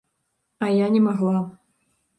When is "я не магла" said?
0.79-1.39